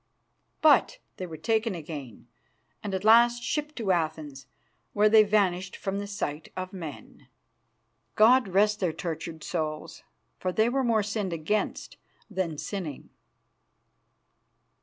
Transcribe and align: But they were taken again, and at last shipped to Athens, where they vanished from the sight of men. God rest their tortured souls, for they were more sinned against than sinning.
But 0.63 0.97
they 1.17 1.27
were 1.27 1.37
taken 1.37 1.75
again, 1.75 2.27
and 2.81 2.95
at 2.95 3.03
last 3.03 3.43
shipped 3.43 3.75
to 3.75 3.91
Athens, 3.91 4.47
where 4.93 5.09
they 5.09 5.21
vanished 5.21 5.75
from 5.77 5.99
the 5.99 6.07
sight 6.07 6.51
of 6.57 6.73
men. 6.73 7.27
God 8.15 8.47
rest 8.47 8.79
their 8.79 8.93
tortured 8.93 9.43
souls, 9.43 10.01
for 10.39 10.51
they 10.51 10.69
were 10.69 10.83
more 10.83 11.03
sinned 11.03 11.33
against 11.33 11.97
than 12.31 12.57
sinning. 12.57 13.09